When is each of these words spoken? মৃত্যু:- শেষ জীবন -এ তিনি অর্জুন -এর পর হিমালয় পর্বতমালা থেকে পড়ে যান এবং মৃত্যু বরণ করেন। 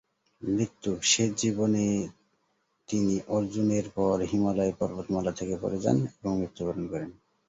মৃত্যু:- 0.41 0.69
শেষ 1.03 1.29
জীবন 1.35 1.71
-এ 1.77 1.89
তিনি 2.89 3.15
অর্জুন 3.29 3.67
-এর 3.71 3.87
পর 3.95 4.17
হিমালয় 4.31 4.73
পর্বতমালা 4.79 5.31
থেকে 5.31 5.55
পড়ে 5.61 5.77
যান 5.79 5.97
এবং 6.15 6.33
মৃত্যু 6.39 6.61
বরণ 6.67 6.85
করেন। 6.87 7.09